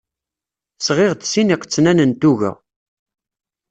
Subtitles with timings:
[0.85, 2.51] Sɣiɣ-d sin iqetnan n tuga.